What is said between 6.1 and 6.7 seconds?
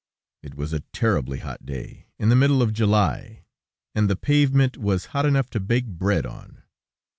on.